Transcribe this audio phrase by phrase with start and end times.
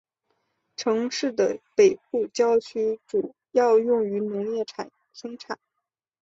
[0.75, 4.65] 城市的北部郊区主要用于农业
[5.13, 5.59] 生产。